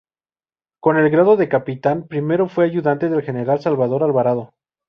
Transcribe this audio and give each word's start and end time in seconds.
Con 0.81 0.97
el 0.97 1.11
grado 1.11 1.37
de 1.37 1.47
Capitán 1.47 2.07
primero 2.07 2.49
fue 2.49 2.65
ayudante 2.65 3.07
del 3.07 3.21
general 3.21 3.59
Salvador 3.61 4.01
Alvarado. 4.01 4.49